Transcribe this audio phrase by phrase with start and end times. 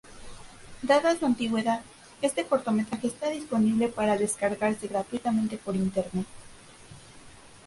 [0.81, 1.81] Dada su antigüedad,
[2.23, 6.25] este cortometraje está disponible para descargarse gratuitamente por internet.